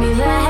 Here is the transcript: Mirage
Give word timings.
Mirage 0.00 0.47